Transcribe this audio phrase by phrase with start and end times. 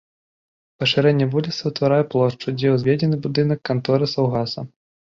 [0.83, 4.71] Пашырэнне вуліцы ўтварае плошчу, дзе ўзведзены будынак канторы саўгаса.